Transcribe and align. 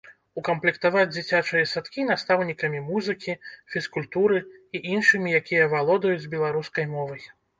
Укамплектаваць 0.41 1.09
дзіцячыя 1.15 1.65
садкі 1.73 2.05
настаўнікамі 2.11 2.79
музыкі, 2.87 3.35
фізкультуры 3.75 4.37
і 4.79 4.83
іншымі, 4.95 5.35
якія 5.43 5.69
валодаюць 5.77 6.29
беларускай 6.35 6.85
мовай. 6.95 7.21